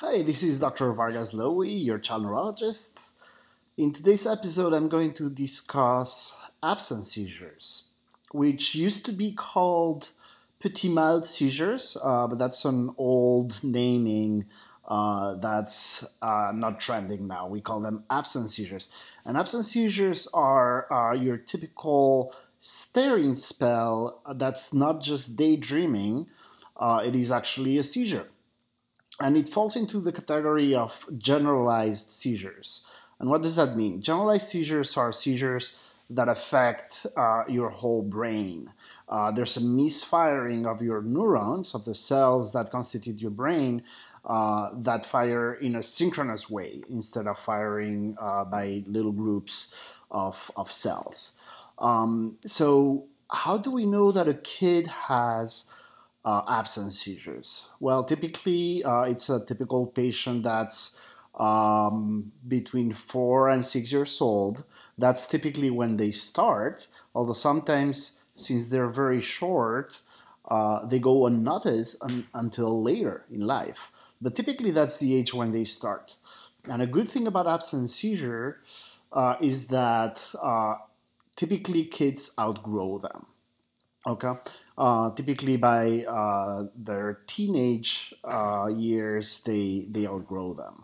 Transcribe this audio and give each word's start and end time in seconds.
Hi, 0.00 0.22
this 0.22 0.44
is 0.44 0.60
Dr. 0.60 0.92
Vargas 0.92 1.32
Lowy, 1.32 1.84
your 1.84 1.98
child 1.98 2.22
neurologist. 2.22 3.00
In 3.76 3.90
today's 3.90 4.28
episode, 4.28 4.72
I'm 4.72 4.88
going 4.88 5.12
to 5.14 5.28
discuss 5.28 6.40
absence 6.62 7.14
seizures, 7.14 7.88
which 8.30 8.76
used 8.76 9.04
to 9.06 9.12
be 9.12 9.32
called 9.32 10.12
petit 10.60 10.88
mal 10.88 11.24
seizures, 11.24 11.96
uh, 12.00 12.28
but 12.28 12.38
that's 12.38 12.64
an 12.64 12.94
old 12.96 13.58
naming 13.64 14.46
uh, 14.86 15.34
that's 15.34 16.06
uh, 16.22 16.52
not 16.54 16.78
trending 16.78 17.26
now. 17.26 17.48
We 17.48 17.60
call 17.60 17.80
them 17.80 18.04
absence 18.08 18.54
seizures. 18.54 18.90
And 19.24 19.36
absence 19.36 19.72
seizures 19.72 20.28
are 20.32 20.86
uh, 20.92 21.14
your 21.14 21.38
typical 21.38 22.32
staring 22.60 23.34
spell 23.34 24.22
that's 24.36 24.72
not 24.72 25.02
just 25.02 25.34
daydreaming, 25.34 26.28
uh, 26.76 27.02
it 27.04 27.16
is 27.16 27.32
actually 27.32 27.78
a 27.78 27.82
seizure. 27.82 28.28
And 29.20 29.36
it 29.36 29.48
falls 29.48 29.76
into 29.76 30.00
the 30.00 30.12
category 30.12 30.74
of 30.74 31.04
generalized 31.18 32.10
seizures. 32.10 32.84
And 33.18 33.28
what 33.28 33.42
does 33.42 33.56
that 33.56 33.76
mean? 33.76 34.00
Generalized 34.00 34.46
seizures 34.46 34.96
are 34.96 35.12
seizures 35.12 35.80
that 36.10 36.28
affect 36.28 37.06
uh, 37.16 37.42
your 37.48 37.68
whole 37.68 38.02
brain. 38.02 38.72
Uh, 39.08 39.30
there's 39.30 39.56
a 39.56 39.60
misfiring 39.60 40.66
of 40.66 40.80
your 40.80 41.02
neurons, 41.02 41.74
of 41.74 41.84
the 41.84 41.94
cells 41.94 42.52
that 42.52 42.70
constitute 42.70 43.20
your 43.20 43.30
brain, 43.30 43.82
uh, 44.24 44.70
that 44.74 45.04
fire 45.04 45.54
in 45.54 45.76
a 45.76 45.82
synchronous 45.82 46.48
way 46.48 46.82
instead 46.88 47.26
of 47.26 47.38
firing 47.38 48.16
uh, 48.20 48.44
by 48.44 48.82
little 48.86 49.12
groups 49.12 49.74
of, 50.10 50.50
of 50.56 50.70
cells. 50.70 51.32
Um, 51.78 52.38
so, 52.44 53.02
how 53.30 53.58
do 53.58 53.70
we 53.70 53.84
know 53.84 54.10
that 54.10 54.26
a 54.26 54.34
kid 54.34 54.86
has 54.86 55.64
uh, 56.28 56.42
absence 56.60 57.00
seizures? 57.00 57.70
Well, 57.80 58.04
typically, 58.04 58.84
uh, 58.84 59.02
it's 59.02 59.30
a 59.30 59.40
typical 59.44 59.86
patient 59.86 60.42
that's 60.42 61.00
um, 61.38 62.30
between 62.46 62.92
four 62.92 63.48
and 63.48 63.64
six 63.64 63.90
years 63.90 64.20
old. 64.20 64.64
That's 64.98 65.26
typically 65.26 65.70
when 65.70 65.96
they 65.96 66.10
start, 66.10 66.86
although 67.14 67.40
sometimes, 67.50 68.20
since 68.34 68.68
they're 68.68 68.90
very 69.04 69.20
short, 69.20 70.02
uh, 70.50 70.84
they 70.86 70.98
go 70.98 71.26
unnoticed 71.26 71.96
un- 72.02 72.26
until 72.34 72.82
later 72.82 73.24
in 73.30 73.40
life. 73.46 73.78
But 74.20 74.34
typically, 74.34 74.72
that's 74.72 74.98
the 74.98 75.14
age 75.18 75.32
when 75.32 75.50
they 75.52 75.64
start. 75.64 76.16
And 76.70 76.82
a 76.82 76.86
good 76.86 77.08
thing 77.08 77.26
about 77.26 77.46
absence 77.46 77.94
seizure 77.94 78.56
uh, 79.12 79.36
is 79.40 79.68
that 79.68 80.14
uh, 80.42 80.74
typically 81.36 81.84
kids 81.84 82.32
outgrow 82.38 82.98
them. 82.98 83.26
Okay, 84.08 84.32
uh, 84.78 85.10
typically 85.10 85.58
by 85.58 86.02
uh, 86.08 86.64
their 86.74 87.20
teenage 87.26 88.14
uh, 88.24 88.68
years, 88.74 89.42
they 89.44 89.84
they 89.90 90.06
outgrow 90.06 90.54
them. 90.54 90.82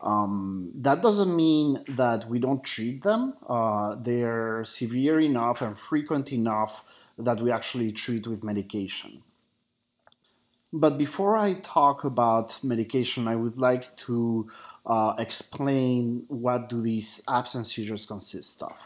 Um, 0.00 0.72
that 0.76 1.02
doesn't 1.02 1.34
mean 1.36 1.84
that 1.96 2.26
we 2.28 2.38
don't 2.38 2.64
treat 2.64 3.02
them. 3.02 3.34
Uh, 3.46 3.96
they're 4.00 4.64
severe 4.64 5.20
enough 5.20 5.60
and 5.60 5.78
frequent 5.78 6.32
enough 6.32 6.90
that 7.18 7.38
we 7.40 7.52
actually 7.52 7.92
treat 7.92 8.26
with 8.26 8.42
medication. 8.42 9.22
But 10.72 10.98
before 10.98 11.36
I 11.36 11.54
talk 11.60 12.04
about 12.04 12.58
medication, 12.64 13.28
I 13.28 13.36
would 13.36 13.56
like 13.58 13.84
to 14.08 14.50
uh, 14.86 15.14
explain 15.18 16.24
what 16.28 16.68
do 16.70 16.80
these 16.80 17.22
absence 17.28 17.74
seizures 17.74 18.06
consist 18.06 18.62
of. 18.62 18.76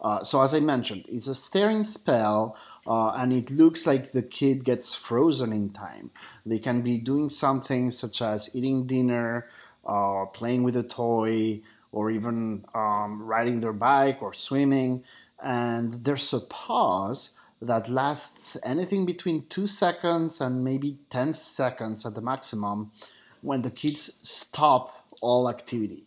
Uh, 0.00 0.24
so 0.24 0.42
as 0.42 0.54
I 0.54 0.60
mentioned, 0.60 1.04
it's 1.08 1.26
a 1.26 1.34
staring 1.34 1.84
spell, 1.84 2.56
uh, 2.86 3.10
and 3.16 3.32
it 3.32 3.50
looks 3.50 3.86
like 3.86 4.12
the 4.12 4.22
kid 4.22 4.64
gets 4.64 4.94
frozen 4.94 5.52
in 5.52 5.70
time. 5.70 6.10
They 6.44 6.58
can 6.58 6.82
be 6.82 6.98
doing 6.98 7.30
something 7.30 7.90
such 7.90 8.22
as 8.22 8.54
eating 8.54 8.86
dinner, 8.86 9.46
uh, 9.86 10.26
playing 10.26 10.62
with 10.62 10.76
a 10.76 10.82
toy, 10.82 11.60
or 11.92 12.10
even 12.10 12.64
um, 12.74 13.22
riding 13.22 13.60
their 13.60 13.72
bike 13.72 14.22
or 14.22 14.32
swimming, 14.32 15.02
and 15.42 15.92
there's 16.04 16.32
a 16.32 16.40
pause 16.40 17.30
that 17.62 17.88
lasts 17.88 18.56
anything 18.64 19.06
between 19.06 19.46
two 19.48 19.66
seconds 19.66 20.40
and 20.40 20.62
maybe 20.62 20.98
10 21.10 21.32
seconds 21.32 22.04
at 22.04 22.14
the 22.14 22.20
maximum 22.20 22.90
when 23.40 23.62
the 23.62 23.70
kids 23.70 24.18
stop 24.22 25.06
all 25.20 25.48
activity. 25.48 26.04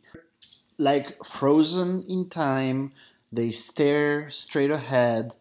Like 0.77 1.23
frozen 1.25 2.05
in 2.07 2.29
time, 2.29 2.91
they 3.31 3.51
stare 3.51 4.29
straight 4.29 4.71
ahead. 4.71 5.33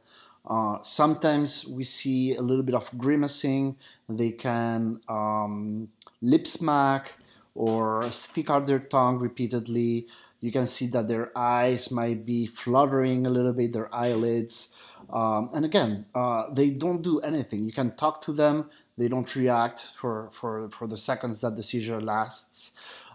Uh, 0.49 0.79
sometimes 0.83 1.67
we 1.69 1.85
see 1.85 2.35
a 2.35 2.43
little 2.43 2.65
bit 2.65 2.75
of 2.75 2.91
grimacing. 2.97 3.77
They 4.09 4.31
can 4.31 5.01
um, 5.09 5.89
lip 6.23 6.47
smack 6.47 7.13
or 7.55 8.11
stick 8.11 8.49
out 8.49 8.67
their 8.67 8.79
tongue 8.79 9.19
repeatedly. 9.19 10.07
You 10.41 10.51
can 10.51 10.67
see 10.67 10.87
that 10.89 11.09
their 11.09 11.37
eyes 11.37 11.91
might 11.91 12.25
be 12.25 12.47
fluttering 12.47 13.27
a 13.27 13.31
little 13.31 13.53
bit, 13.53 13.73
their 13.73 13.95
eyelids. 13.95 14.75
Um, 15.13 15.51
and 15.53 15.65
again, 15.65 16.05
uh, 16.15 16.45
they 16.53 16.71
don't 16.71 17.03
do 17.03 17.21
anything. 17.21 17.65
You 17.65 17.73
can 17.73 17.95
talk 17.97 18.23
to 18.23 18.33
them, 18.33 18.71
they 18.97 19.09
don't 19.09 19.35
react 19.37 19.93
for, 20.01 20.31
for, 20.33 20.71
for 20.71 20.87
the 20.87 20.97
seconds 20.97 21.41
that 21.43 21.57
the 21.57 21.63
seizure 21.63 22.01
lasts. 22.01 22.73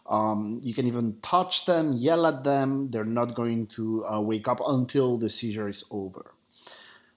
Um, 0.09 0.59
you 0.63 0.73
can 0.73 0.85
even 0.85 1.17
touch 1.21 1.65
them, 1.65 1.93
yell 1.93 2.25
at 2.25 2.43
them. 2.43 2.91
They're 2.91 3.05
not 3.05 3.35
going 3.35 3.67
to 3.67 4.05
uh, 4.05 4.21
wake 4.21 4.47
up 4.47 4.59
until 4.65 5.17
the 5.17 5.29
seizure 5.29 5.69
is 5.69 5.83
over. 5.91 6.31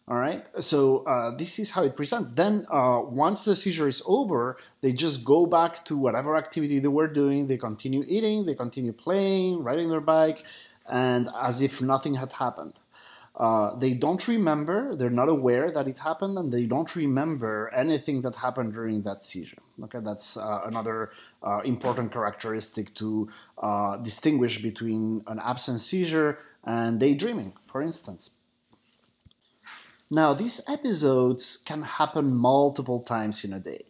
All 0.08 0.18
right, 0.18 0.46
so 0.60 1.04
uh, 1.04 1.36
this 1.36 1.58
is 1.58 1.72
how 1.72 1.82
it 1.82 1.96
presents. 1.96 2.32
Then, 2.34 2.64
uh, 2.70 3.00
once 3.04 3.44
the 3.44 3.56
seizure 3.56 3.88
is 3.88 4.04
over, 4.06 4.56
they 4.80 4.92
just 4.92 5.24
go 5.24 5.46
back 5.46 5.84
to 5.86 5.96
whatever 5.96 6.36
activity 6.36 6.78
they 6.78 6.86
were 6.86 7.08
doing. 7.08 7.48
They 7.48 7.56
continue 7.56 8.04
eating, 8.06 8.46
they 8.46 8.54
continue 8.54 8.92
playing, 8.92 9.64
riding 9.64 9.90
their 9.90 10.00
bike, 10.00 10.44
and 10.92 11.28
as 11.42 11.60
if 11.60 11.82
nothing 11.82 12.14
had 12.14 12.30
happened. 12.30 12.74
Uh, 13.34 13.76
they 13.80 13.94
don't 13.94 14.28
remember, 14.28 14.94
they're 14.94 15.10
not 15.10 15.28
aware 15.28 15.72
that 15.72 15.88
it 15.88 15.98
happened, 15.98 16.38
and 16.38 16.52
they 16.52 16.66
don't 16.66 16.94
remember 16.94 17.68
anything 17.74 18.20
that 18.20 18.36
happened 18.36 18.74
during 18.74 19.02
that 19.02 19.24
seizure. 19.24 19.58
Okay, 19.82 19.98
that's 20.04 20.36
uh, 20.36 20.60
another 20.66 21.10
uh, 21.42 21.62
important 21.64 22.12
characteristic 22.12 22.94
to 22.94 23.28
uh, 23.60 23.96
distinguish 23.96 24.62
between 24.62 25.24
an 25.26 25.40
absence 25.40 25.84
seizure 25.84 26.38
and 26.62 27.00
daydreaming, 27.00 27.52
for 27.66 27.82
instance. 27.82 28.30
Now, 30.10 30.34
these 30.34 30.60
episodes 30.68 31.62
can 31.66 31.82
happen 31.82 32.32
multiple 32.32 33.00
times 33.00 33.44
in 33.44 33.52
a 33.52 33.58
day. 33.58 33.82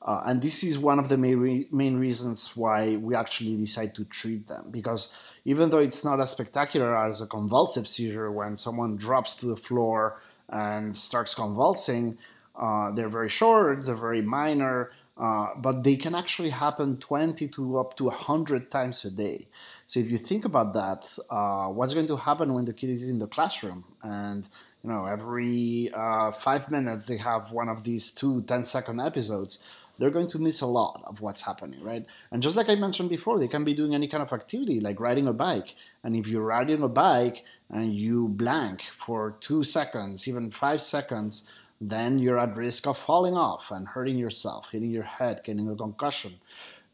Uh, 0.00 0.22
and 0.26 0.40
this 0.40 0.62
is 0.62 0.78
one 0.78 1.00
of 1.00 1.08
the 1.08 1.16
main, 1.16 1.38
re- 1.38 1.68
main 1.72 1.96
reasons 1.96 2.56
why 2.56 2.94
we 2.96 3.16
actually 3.16 3.56
decide 3.56 3.92
to 3.96 4.04
treat 4.04 4.46
them. 4.46 4.68
Because 4.70 5.12
even 5.44 5.70
though 5.70 5.80
it's 5.80 6.04
not 6.04 6.20
as 6.20 6.30
spectacular 6.30 6.96
as 6.96 7.20
a 7.20 7.26
convulsive 7.26 7.88
seizure 7.88 8.30
when 8.30 8.56
someone 8.56 8.96
drops 8.96 9.34
to 9.36 9.46
the 9.46 9.56
floor 9.56 10.20
and 10.48 10.96
starts 10.96 11.34
convulsing, 11.34 12.16
uh, 12.54 12.92
they're 12.92 13.08
very 13.08 13.28
short, 13.28 13.84
they're 13.84 13.96
very 13.96 14.22
minor, 14.22 14.92
uh, 15.18 15.48
but 15.56 15.82
they 15.82 15.96
can 15.96 16.14
actually 16.14 16.50
happen 16.50 16.98
20 16.98 17.48
to 17.48 17.78
up 17.78 17.96
to 17.96 18.04
100 18.04 18.70
times 18.70 19.04
a 19.04 19.10
day. 19.10 19.48
So 19.86 19.98
if 19.98 20.10
you 20.10 20.18
think 20.18 20.44
about 20.44 20.74
that, 20.74 21.18
uh, 21.30 21.68
what's 21.68 21.94
going 21.94 22.06
to 22.08 22.16
happen 22.16 22.54
when 22.54 22.64
the 22.64 22.72
kid 22.72 22.90
is 22.90 23.08
in 23.08 23.18
the 23.18 23.26
classroom 23.26 23.84
and 24.02 24.46
you 24.86 24.92
know 24.92 25.04
every 25.04 25.90
uh, 25.92 26.30
five 26.30 26.70
minutes 26.70 27.06
they 27.06 27.16
have 27.16 27.50
one 27.50 27.68
of 27.68 27.82
these 27.82 28.10
two 28.10 28.42
10 28.42 28.64
second 28.64 29.00
episodes 29.00 29.58
they're 29.98 30.10
going 30.10 30.28
to 30.28 30.38
miss 30.38 30.60
a 30.60 30.66
lot 30.66 31.02
of 31.06 31.20
what's 31.20 31.40
happening, 31.40 31.82
right? 31.82 32.04
And 32.30 32.42
just 32.42 32.54
like 32.54 32.68
I 32.68 32.74
mentioned 32.74 33.08
before, 33.08 33.38
they 33.38 33.48
can 33.48 33.64
be 33.64 33.74
doing 33.74 33.94
any 33.94 34.08
kind 34.08 34.22
of 34.22 34.32
activity 34.32 34.78
like 34.78 35.00
riding 35.00 35.26
a 35.26 35.32
bike. 35.32 35.74
And 36.04 36.14
if 36.14 36.26
you're 36.26 36.42
riding 36.42 36.82
a 36.82 36.88
bike 36.88 37.44
and 37.70 37.94
you 37.94 38.28
blank 38.28 38.82
for 38.82 39.36
two 39.40 39.64
seconds, 39.64 40.28
even 40.28 40.50
five 40.50 40.82
seconds, 40.82 41.50
then 41.80 42.18
you're 42.18 42.38
at 42.38 42.56
risk 42.56 42.86
of 42.86 42.98
falling 42.98 43.34
off 43.34 43.70
and 43.70 43.88
hurting 43.88 44.18
yourself, 44.18 44.70
hitting 44.70 44.90
your 44.90 45.02
head, 45.02 45.40
getting 45.44 45.68
a 45.70 45.74
concussion, 45.74 46.34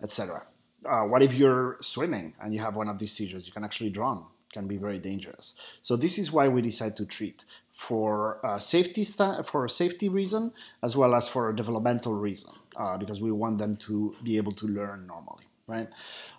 etc. 0.03 0.43
Uh, 0.89 1.03
what 1.03 1.23
if 1.23 1.35
you're 1.35 1.79
swimming 1.81 2.35
and 2.41 2.55
you 2.55 2.61
have 2.61 2.77
one 2.77 2.89
of 2.89 2.99
these 2.99 3.13
seizures? 3.13 3.47
You 3.47 3.53
can 3.53 3.65
actually 3.65 3.91
drown 3.91 4.27
can 4.53 4.69
be 4.69 4.77
very 4.77 4.99
dangerous. 4.99 5.55
So 5.83 5.97
this 5.97 6.19
is 6.19 6.31
why 6.31 6.49
we 6.49 6.63
decide 6.63 6.97
to 6.99 7.07
treat 7.07 7.45
for 7.73 8.39
a 8.45 8.61
safety 8.61 9.05
sta- 9.05 9.43
for 9.43 9.65
a 9.65 9.71
safety 9.71 10.09
reason 10.09 10.53
as 10.83 10.97
well 10.97 11.15
as 11.15 11.29
for 11.29 11.49
a 11.49 11.57
developmental 11.57 12.15
reason 12.15 12.53
uh, 12.77 12.97
because 12.99 13.21
we 13.21 13.33
want 13.33 13.59
them 13.59 13.75
to 13.75 14.15
be 14.23 14.37
able 14.37 14.53
to 14.53 14.67
learn 14.67 15.07
normally. 15.07 15.45
Right. 15.69 15.89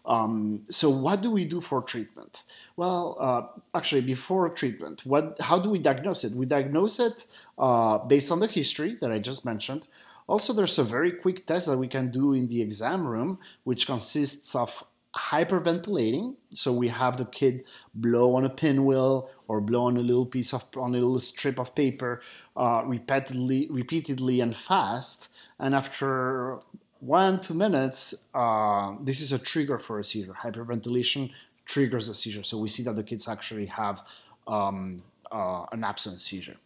Um, 0.05 0.63
so, 0.69 0.89
what 0.89 1.21
do 1.21 1.31
we 1.31 1.45
do 1.45 1.61
for 1.61 1.81
treatment? 1.81 2.43
Well, 2.75 3.17
uh, 3.19 3.61
actually, 3.73 4.01
before 4.01 4.49
treatment, 4.49 5.05
what? 5.05 5.39
How 5.39 5.57
do 5.57 5.69
we 5.69 5.79
diagnose 5.79 6.25
it? 6.25 6.33
We 6.33 6.45
diagnose 6.45 6.99
it 6.99 7.25
uh, 7.57 7.99
based 7.99 8.31
on 8.33 8.41
the 8.41 8.47
history 8.47 8.95
that 8.99 9.11
I 9.11 9.19
just 9.19 9.45
mentioned. 9.45 9.87
Also, 10.27 10.53
there's 10.53 10.77
a 10.77 10.83
very 10.83 11.11
quick 11.11 11.45
test 11.45 11.67
that 11.67 11.77
we 11.77 11.87
can 11.87 12.11
do 12.11 12.33
in 12.33 12.47
the 12.47 12.61
exam 12.61 13.07
room, 13.07 13.39
which 13.63 13.87
consists 13.87 14.55
of 14.55 14.83
hyperventilating. 15.15 16.35
So 16.51 16.73
we 16.73 16.87
have 16.89 17.17
the 17.17 17.25
kid 17.25 17.65
blow 17.93 18.35
on 18.35 18.45
a 18.45 18.49
pinwheel 18.49 19.29
or 19.47 19.61
blow 19.61 19.85
on 19.85 19.97
a 19.97 20.01
little 20.01 20.25
piece 20.25 20.53
of 20.53 20.65
on 20.75 20.95
a 20.95 20.97
little 20.97 21.19
strip 21.19 21.59
of 21.59 21.75
paper 21.75 22.21
uh, 22.57 22.83
repeatedly, 22.85 23.67
repeatedly 23.69 24.41
and 24.41 24.55
fast. 24.55 25.29
And 25.59 25.75
after 25.75 26.59
one, 26.99 27.41
two 27.41 27.53
minutes, 27.53 28.25
uh, 28.33 28.95
this 29.01 29.19
is 29.21 29.31
a 29.31 29.39
trigger 29.39 29.77
for 29.77 29.99
a 29.99 30.03
seizure. 30.03 30.33
Hyperventilation 30.33 31.31
triggers 31.65 32.09
a 32.09 32.15
seizure. 32.15 32.43
So 32.43 32.57
we 32.57 32.69
see 32.69 32.83
that 32.83 32.95
the 32.95 33.03
kids 33.03 33.27
actually 33.27 33.67
have 33.67 34.01
um, 34.47 35.03
uh, 35.31 35.65
an 35.71 35.83
absence 35.83 36.23
seizure. 36.23 36.57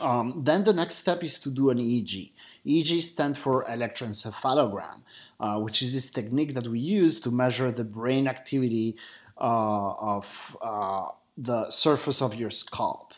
Um, 0.00 0.42
then 0.44 0.64
the 0.64 0.72
next 0.72 0.96
step 0.96 1.22
is 1.22 1.38
to 1.40 1.50
do 1.50 1.70
an 1.70 1.78
EEG. 1.78 2.32
EEG 2.66 3.02
stands 3.02 3.38
for 3.38 3.64
electroencephalogram, 3.64 5.02
uh, 5.38 5.60
which 5.60 5.82
is 5.82 5.92
this 5.92 6.10
technique 6.10 6.54
that 6.54 6.66
we 6.66 6.80
use 6.80 7.20
to 7.20 7.30
measure 7.30 7.70
the 7.70 7.84
brain 7.84 8.26
activity 8.26 8.96
uh, 9.38 9.92
of 9.92 10.56
uh, 10.60 11.06
the 11.36 11.70
surface 11.70 12.20
of 12.22 12.34
your 12.34 12.50
scalp. 12.50 13.12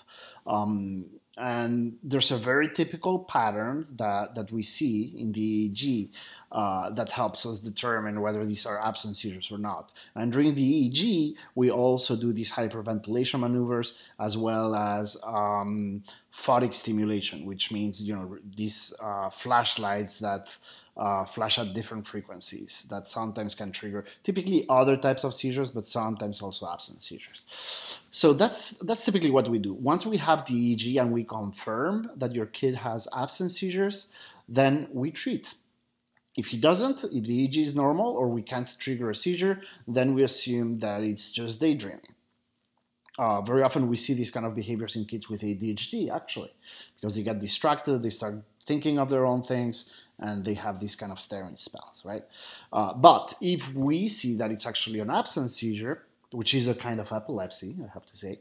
Um, 0.46 1.06
and 1.38 1.96
there's 2.02 2.30
a 2.30 2.38
very 2.38 2.68
typical 2.68 3.20
pattern 3.20 3.86
that, 3.96 4.34
that 4.34 4.50
we 4.52 4.62
see 4.62 5.14
in 5.18 5.32
the 5.32 5.70
EEG 5.70 6.10
uh, 6.56 6.88
that 6.88 7.10
helps 7.10 7.44
us 7.44 7.58
determine 7.58 8.22
whether 8.22 8.42
these 8.46 8.64
are 8.64 8.82
absence 8.82 9.20
seizures 9.20 9.52
or 9.52 9.58
not. 9.58 9.92
And 10.14 10.32
during 10.32 10.54
the 10.54 10.90
EEG, 10.90 11.34
we 11.54 11.70
also 11.70 12.16
do 12.16 12.32
these 12.32 12.50
hyperventilation 12.50 13.40
maneuvers 13.40 13.98
as 14.18 14.38
well 14.38 14.74
as 14.74 15.18
um, 15.22 16.02
photic 16.32 16.72
stimulation, 16.72 17.44
which 17.44 17.70
means 17.70 18.02
you 18.02 18.14
know 18.14 18.38
these 18.56 18.94
uh, 19.02 19.28
flashlights 19.28 20.18
that 20.20 20.56
uh, 20.96 21.26
flash 21.26 21.58
at 21.58 21.74
different 21.74 22.08
frequencies 22.08 22.86
that 22.88 23.06
sometimes 23.06 23.54
can 23.54 23.70
trigger 23.70 24.06
typically 24.24 24.64
other 24.70 24.96
types 24.96 25.24
of 25.24 25.34
seizures, 25.34 25.70
but 25.70 25.86
sometimes 25.86 26.40
also 26.40 26.66
absence 26.66 27.06
seizures. 27.06 28.00
So 28.08 28.32
that's 28.32 28.70
that's 28.88 29.04
typically 29.04 29.30
what 29.30 29.46
we 29.46 29.58
do. 29.58 29.74
Once 29.74 30.06
we 30.06 30.16
have 30.16 30.46
the 30.46 30.54
EEG 30.54 30.98
and 30.98 31.12
we 31.12 31.22
confirm 31.24 32.10
that 32.16 32.34
your 32.34 32.46
kid 32.46 32.76
has 32.76 33.06
absence 33.14 33.60
seizures, 33.60 34.10
then 34.48 34.88
we 34.90 35.10
treat. 35.10 35.54
If 36.36 36.46
he 36.46 36.58
doesn't, 36.58 37.04
if 37.04 37.24
the 37.24 37.48
EEG 37.48 37.56
is 37.62 37.74
normal 37.74 38.12
or 38.12 38.28
we 38.28 38.42
can't 38.42 38.68
trigger 38.78 39.10
a 39.10 39.14
seizure, 39.14 39.62
then 39.88 40.14
we 40.14 40.22
assume 40.22 40.78
that 40.80 41.02
it's 41.02 41.30
just 41.30 41.60
daydreaming. 41.60 42.14
Uh, 43.18 43.40
very 43.40 43.62
often 43.62 43.88
we 43.88 43.96
see 43.96 44.12
these 44.12 44.30
kind 44.30 44.44
of 44.44 44.54
behaviors 44.54 44.94
in 44.96 45.06
kids 45.06 45.30
with 45.30 45.40
ADHD 45.40 46.10
actually, 46.10 46.52
because 46.96 47.14
they 47.14 47.22
get 47.22 47.40
distracted, 47.40 48.02
they 48.02 48.10
start 48.10 48.42
thinking 48.66 48.98
of 48.98 49.08
their 49.08 49.24
own 49.24 49.42
things, 49.42 49.94
and 50.18 50.44
they 50.44 50.54
have 50.54 50.80
these 50.80 50.96
kind 50.96 51.12
of 51.12 51.20
staring 51.20 51.56
spells, 51.56 52.02
right? 52.04 52.24
Uh, 52.72 52.92
but 52.94 53.34
if 53.40 53.72
we 53.74 54.08
see 54.08 54.36
that 54.36 54.50
it's 54.50 54.66
actually 54.66 55.00
an 55.00 55.10
absence 55.10 55.56
seizure, 55.56 56.02
which 56.32 56.52
is 56.54 56.68
a 56.68 56.74
kind 56.74 57.00
of 57.00 57.12
epilepsy, 57.12 57.76
I 57.82 57.92
have 57.92 58.04
to 58.06 58.16
say, 58.16 58.40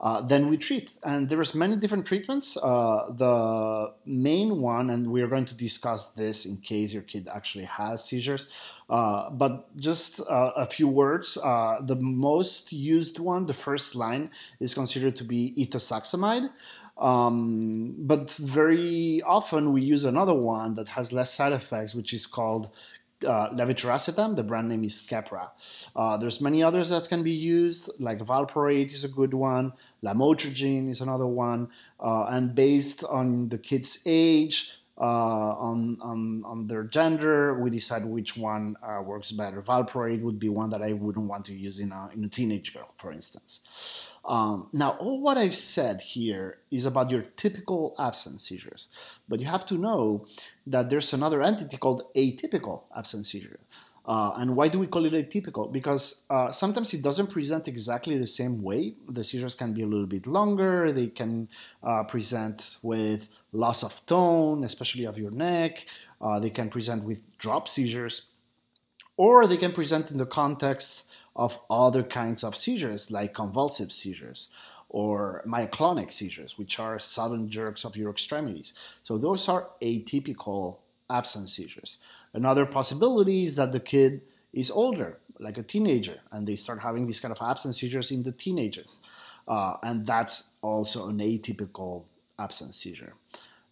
uh, 0.00 0.20
then 0.20 0.48
we 0.48 0.56
treat. 0.56 0.92
And 1.02 1.28
there's 1.28 1.54
many 1.54 1.76
different 1.76 2.06
treatments. 2.06 2.56
Uh, 2.56 3.12
the 3.16 3.92
main 4.04 4.60
one, 4.60 4.90
and 4.90 5.06
we're 5.06 5.28
going 5.28 5.46
to 5.46 5.54
discuss 5.54 6.08
this 6.08 6.46
in 6.46 6.58
case 6.58 6.92
your 6.92 7.02
kid 7.02 7.28
actually 7.32 7.64
has 7.64 8.04
seizures, 8.04 8.48
uh, 8.90 9.30
but 9.30 9.74
just 9.76 10.20
uh, 10.20 10.52
a 10.56 10.66
few 10.66 10.88
words. 10.88 11.36
Uh, 11.36 11.78
the 11.82 11.96
most 11.96 12.72
used 12.72 13.18
one, 13.18 13.46
the 13.46 13.54
first 13.54 13.94
line, 13.94 14.30
is 14.60 14.74
considered 14.74 15.16
to 15.16 15.24
be 15.24 15.54
ethosuximide. 15.58 16.50
Um, 16.96 17.96
but 17.98 18.30
very 18.32 19.20
often 19.26 19.72
we 19.72 19.82
use 19.82 20.04
another 20.04 20.34
one 20.34 20.74
that 20.74 20.88
has 20.88 21.12
less 21.12 21.34
side 21.34 21.52
effects, 21.52 21.94
which 21.94 22.12
is 22.12 22.24
called 22.24 22.70
uh, 23.26 23.50
levetiracetam. 23.50 24.34
The 24.34 24.42
brand 24.42 24.68
name 24.68 24.84
is 24.84 25.02
Keppra. 25.02 25.48
Uh, 25.94 26.16
there's 26.16 26.40
many 26.40 26.62
others 26.62 26.88
that 26.90 27.08
can 27.08 27.22
be 27.22 27.30
used, 27.30 27.90
like 27.98 28.18
valproate 28.18 28.92
is 28.92 29.04
a 29.04 29.08
good 29.08 29.34
one, 29.34 29.72
lamotrigine 30.02 30.90
is 30.90 31.00
another 31.00 31.26
one, 31.26 31.68
uh, 32.00 32.24
and 32.24 32.54
based 32.54 33.04
on 33.04 33.48
the 33.48 33.58
kid's 33.58 34.02
age, 34.06 34.70
on, 35.02 35.98
on, 36.00 36.42
on 36.44 36.66
their 36.66 36.84
gender, 36.84 37.58
we 37.60 37.70
decide 37.70 38.04
which 38.04 38.36
one 38.36 38.76
uh, 38.82 39.02
works 39.02 39.32
better. 39.32 39.60
Valproate 39.60 40.22
would 40.22 40.38
be 40.38 40.48
one 40.48 40.70
that 40.70 40.82
I 40.82 40.92
wouldn't 40.92 41.28
want 41.28 41.44
to 41.46 41.54
use 41.54 41.80
in 41.80 41.90
a, 41.90 42.08
in 42.14 42.24
a 42.24 42.28
teenage 42.28 42.72
girl, 42.72 42.92
for 42.96 43.12
instance. 43.12 43.60
Um, 44.24 44.68
now, 44.72 44.92
all 44.92 45.20
what 45.20 45.36
I've 45.36 45.56
said 45.56 46.00
here 46.00 46.58
is 46.70 46.86
about 46.86 47.10
your 47.10 47.22
typical 47.22 47.94
absence 47.98 48.48
seizures, 48.48 48.88
but 49.28 49.40
you 49.40 49.46
have 49.46 49.66
to 49.66 49.74
know 49.74 50.26
that 50.66 50.88
there's 50.88 51.12
another 51.12 51.42
entity 51.42 51.76
called 51.76 52.04
atypical 52.16 52.84
absence 52.96 53.32
seizure. 53.32 53.60
Uh, 54.06 54.32
and 54.36 54.54
why 54.54 54.68
do 54.68 54.78
we 54.78 54.86
call 54.86 55.04
it 55.06 55.12
atypical? 55.14 55.72
Because 55.72 56.22
uh, 56.28 56.52
sometimes 56.52 56.92
it 56.92 57.00
doesn't 57.00 57.30
present 57.30 57.68
exactly 57.68 58.18
the 58.18 58.26
same 58.26 58.62
way. 58.62 58.94
The 59.08 59.24
seizures 59.24 59.54
can 59.54 59.72
be 59.72 59.82
a 59.82 59.86
little 59.86 60.06
bit 60.06 60.26
longer. 60.26 60.92
They 60.92 61.08
can 61.08 61.48
uh, 61.82 62.02
present 62.04 62.76
with 62.82 63.28
loss 63.52 63.82
of 63.82 64.04
tone, 64.04 64.64
especially 64.64 65.06
of 65.06 65.16
your 65.16 65.30
neck. 65.30 65.86
Uh, 66.20 66.38
they 66.38 66.50
can 66.50 66.68
present 66.68 67.02
with 67.02 67.22
drop 67.38 67.66
seizures, 67.66 68.26
or 69.16 69.46
they 69.46 69.56
can 69.56 69.72
present 69.72 70.10
in 70.10 70.18
the 70.18 70.26
context 70.26 71.04
of 71.34 71.58
other 71.70 72.02
kinds 72.02 72.44
of 72.44 72.54
seizures, 72.56 73.10
like 73.10 73.34
convulsive 73.34 73.90
seizures 73.90 74.50
or 74.90 75.42
myoclonic 75.44 76.12
seizures, 76.12 76.56
which 76.56 76.78
are 76.78 76.98
sudden 77.00 77.48
jerks 77.48 77.84
of 77.84 77.96
your 77.96 78.10
extremities. 78.10 78.74
So 79.02 79.18
those 79.18 79.48
are 79.48 79.70
atypical 79.82 80.78
absence 81.10 81.54
seizures. 81.54 81.98
Another 82.32 82.66
possibility 82.66 83.44
is 83.44 83.56
that 83.56 83.72
the 83.72 83.80
kid 83.80 84.22
is 84.52 84.70
older, 84.70 85.18
like 85.38 85.58
a 85.58 85.62
teenager, 85.62 86.20
and 86.32 86.46
they 86.46 86.56
start 86.56 86.80
having 86.80 87.06
these 87.06 87.20
kind 87.20 87.32
of 87.32 87.38
absence 87.46 87.80
seizures 87.80 88.10
in 88.10 88.22
the 88.22 88.32
teenagers. 88.32 89.00
Uh, 89.46 89.74
and 89.82 90.06
that's 90.06 90.50
also 90.62 91.08
an 91.08 91.18
atypical 91.18 92.04
absence 92.38 92.76
seizure. 92.78 93.14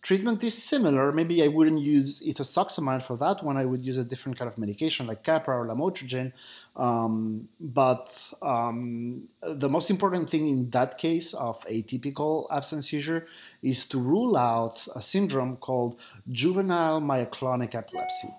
Treatment 0.03 0.43
is 0.43 0.61
similar. 0.61 1.13
Maybe 1.13 1.45
I 1.45 1.47
wouldn't 1.47 1.81
use 1.81 2.25
ethosuximide 2.27 3.05
for 3.05 3.17
that 3.19 3.45
one. 3.45 3.57
I 3.57 3.65
would 3.65 3.85
use 3.85 3.99
a 3.99 4.05
different 4.05 4.37
kind 4.37 4.51
of 4.51 4.59
medication 4.59 5.07
like 5.07 5.23
Keppra 5.23 5.49
or 5.49 5.69
lamotrigine. 5.69 6.33
Um, 6.75 7.49
but 7.61 8.11
um, 8.43 9.29
the 9.43 9.69
most 9.69 9.91
important 9.91 10.29
thing 10.29 10.49
in 10.49 10.71
that 10.71 10.99
case 10.99 11.35
of 11.35 11.65
atypical 11.67 12.49
absence 12.51 12.91
seizure 12.91 13.29
is 13.63 13.85
to 13.87 13.99
rule 14.01 14.37
out 14.37 14.85
a 14.97 15.01
syndrome 15.01 15.57
called 15.57 16.01
juvenile 16.33 17.01
myoclonic 17.01 17.77
epilepsy. 17.77 18.31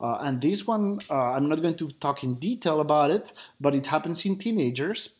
Uh, 0.00 0.16
and 0.22 0.40
this 0.40 0.66
one, 0.66 1.00
uh, 1.10 1.32
I'm 1.32 1.50
not 1.50 1.60
going 1.60 1.76
to 1.76 1.90
talk 2.00 2.24
in 2.24 2.36
detail 2.36 2.80
about 2.80 3.10
it, 3.10 3.34
but 3.60 3.74
it 3.74 3.84
happens 3.84 4.24
in 4.24 4.38
teenagers 4.38 5.16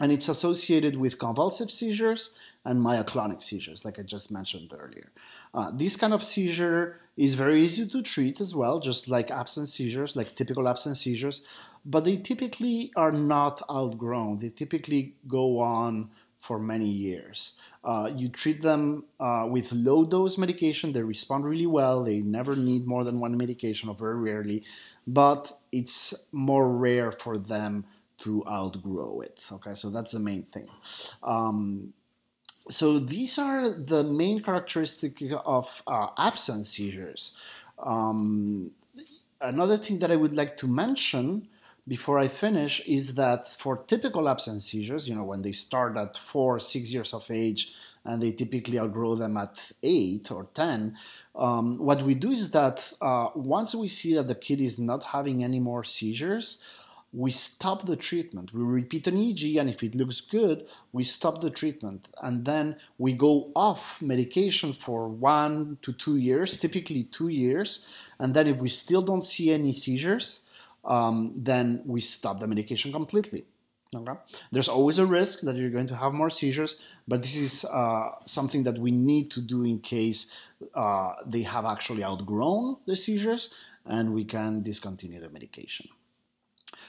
and 0.00 0.12
it's 0.12 0.28
associated 0.28 0.96
with 0.96 1.18
convulsive 1.18 1.70
seizures 1.70 2.30
and 2.64 2.80
myoclonic 2.80 3.42
seizures, 3.42 3.84
like 3.84 3.98
I 3.98 4.02
just 4.02 4.30
mentioned 4.30 4.72
earlier. 4.78 5.12
Uh, 5.52 5.70
this 5.74 5.96
kind 5.96 6.14
of 6.14 6.22
seizure 6.22 6.96
is 7.16 7.34
very 7.34 7.62
easy 7.62 7.86
to 7.88 8.02
treat 8.02 8.40
as 8.40 8.54
well, 8.54 8.80
just 8.80 9.08
like 9.08 9.30
absence 9.30 9.74
seizures, 9.74 10.16
like 10.16 10.34
typical 10.34 10.66
absence 10.68 11.00
seizures, 11.00 11.42
but 11.84 12.04
they 12.04 12.16
typically 12.16 12.90
are 12.96 13.12
not 13.12 13.60
outgrown. 13.70 14.38
They 14.38 14.48
typically 14.48 15.14
go 15.28 15.58
on 15.58 16.10
for 16.40 16.58
many 16.58 16.88
years. 16.88 17.54
Uh, 17.84 18.10
you 18.14 18.28
treat 18.28 18.60
them 18.60 19.04
uh, 19.18 19.46
with 19.48 19.72
low 19.72 20.04
dose 20.04 20.36
medication, 20.36 20.92
they 20.92 21.02
respond 21.02 21.44
really 21.44 21.66
well. 21.66 22.04
They 22.04 22.20
never 22.20 22.54
need 22.54 22.86
more 22.86 23.04
than 23.04 23.18
one 23.18 23.36
medication, 23.36 23.88
or 23.88 23.94
very 23.94 24.16
rarely, 24.16 24.62
but 25.06 25.52
it's 25.72 26.12
more 26.32 26.68
rare 26.68 27.12
for 27.12 27.38
them 27.38 27.84
to 28.18 28.44
outgrow 28.46 29.20
it. 29.20 29.46
Okay, 29.52 29.74
so 29.74 29.90
that's 29.90 30.12
the 30.12 30.20
main 30.20 30.44
thing. 30.44 30.68
Um, 31.22 31.92
so 32.68 32.98
these 32.98 33.38
are 33.38 33.68
the 33.68 34.02
main 34.04 34.42
characteristics 34.42 35.22
of 35.44 35.82
uh, 35.86 36.08
absence 36.16 36.70
seizures. 36.70 37.36
Um, 37.78 38.70
another 39.40 39.76
thing 39.76 39.98
that 39.98 40.10
I 40.10 40.16
would 40.16 40.32
like 40.32 40.56
to 40.58 40.66
mention 40.66 41.48
before 41.86 42.18
I 42.18 42.28
finish 42.28 42.80
is 42.86 43.14
that 43.16 43.46
for 43.46 43.76
typical 43.76 44.28
absence 44.28 44.70
seizures, 44.70 45.06
you 45.06 45.14
know, 45.14 45.24
when 45.24 45.42
they 45.42 45.52
start 45.52 45.96
at 45.98 46.16
four, 46.16 46.58
six 46.58 46.92
years 46.92 47.12
of 47.12 47.30
age, 47.30 47.74
and 48.06 48.22
they 48.22 48.32
typically 48.32 48.78
outgrow 48.78 49.14
them 49.14 49.36
at 49.36 49.72
eight 49.82 50.30
or 50.30 50.46
ten, 50.54 50.96
um, 51.34 51.78
what 51.78 52.02
we 52.02 52.14
do 52.14 52.30
is 52.30 52.50
that 52.50 52.92
uh, 53.00 53.28
once 53.34 53.74
we 53.74 53.88
see 53.88 54.14
that 54.14 54.28
the 54.28 54.34
kid 54.34 54.60
is 54.60 54.78
not 54.78 55.02
having 55.04 55.44
any 55.44 55.60
more 55.60 55.84
seizures, 55.84 56.62
we 57.14 57.30
stop 57.30 57.86
the 57.86 57.96
treatment. 57.96 58.52
We 58.52 58.62
repeat 58.62 59.06
an 59.06 59.16
EEG, 59.16 59.60
and 59.60 59.70
if 59.70 59.84
it 59.84 59.94
looks 59.94 60.20
good, 60.20 60.66
we 60.92 61.04
stop 61.04 61.40
the 61.40 61.50
treatment. 61.50 62.08
And 62.20 62.44
then 62.44 62.76
we 62.98 63.12
go 63.12 63.52
off 63.54 64.02
medication 64.02 64.72
for 64.72 65.08
one 65.08 65.78
to 65.82 65.92
two 65.92 66.16
years, 66.16 66.58
typically 66.58 67.04
two 67.04 67.28
years. 67.28 67.86
And 68.18 68.34
then 68.34 68.48
if 68.48 68.60
we 68.60 68.68
still 68.68 69.00
don't 69.00 69.24
see 69.24 69.52
any 69.52 69.72
seizures, 69.72 70.40
um, 70.84 71.32
then 71.36 71.82
we 71.86 72.00
stop 72.00 72.40
the 72.40 72.48
medication 72.48 72.92
completely. 72.92 73.44
Okay? 73.94 74.18
There's 74.50 74.68
always 74.68 74.98
a 74.98 75.06
risk 75.06 75.40
that 75.42 75.56
you're 75.56 75.70
going 75.70 75.86
to 75.86 75.96
have 75.96 76.12
more 76.12 76.30
seizures, 76.30 76.80
but 77.06 77.22
this 77.22 77.36
is 77.36 77.64
uh, 77.64 78.10
something 78.26 78.64
that 78.64 78.76
we 78.76 78.90
need 78.90 79.30
to 79.30 79.40
do 79.40 79.62
in 79.62 79.78
case 79.78 80.36
uh, 80.74 81.12
they 81.24 81.42
have 81.42 81.64
actually 81.64 82.02
outgrown 82.02 82.78
the 82.86 82.96
seizures 82.96 83.54
and 83.86 84.12
we 84.12 84.24
can 84.24 84.62
discontinue 84.62 85.20
the 85.20 85.30
medication. 85.30 85.86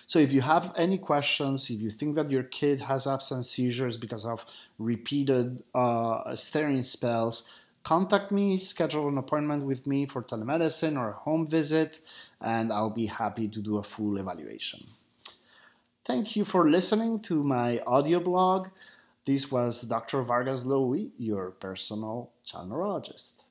So 0.07 0.19
if 0.19 0.31
you 0.31 0.41
have 0.41 0.71
any 0.77 0.97
questions, 0.97 1.69
if 1.69 1.79
you 1.81 1.89
think 1.89 2.15
that 2.15 2.29
your 2.29 2.43
kid 2.43 2.81
has 2.81 3.07
absence 3.07 3.49
seizures 3.49 3.97
because 3.97 4.25
of 4.25 4.45
repeated 4.77 5.63
uh, 5.73 6.35
staring 6.35 6.83
spells, 6.83 7.49
contact 7.83 8.31
me, 8.31 8.57
schedule 8.57 9.07
an 9.07 9.17
appointment 9.17 9.65
with 9.65 9.87
me 9.87 10.05
for 10.05 10.21
telemedicine 10.21 10.97
or 10.97 11.09
a 11.09 11.13
home 11.13 11.47
visit, 11.47 12.01
and 12.41 12.71
I'll 12.71 12.89
be 12.89 13.07
happy 13.07 13.47
to 13.47 13.59
do 13.61 13.77
a 13.77 13.83
full 13.83 14.17
evaluation. 14.17 14.85
Thank 16.03 16.35
you 16.35 16.45
for 16.45 16.69
listening 16.69 17.19
to 17.21 17.43
my 17.43 17.79
audio 17.87 18.19
blog. 18.19 18.67
This 19.25 19.51
was 19.51 19.81
Dr. 19.81 20.21
Vargas 20.21 20.63
Lowy, 20.63 21.09
your 21.17 21.49
personal 21.49 22.29
child 22.43 22.69
neurologist. 22.69 23.44